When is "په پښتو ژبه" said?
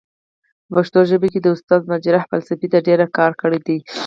0.67-1.27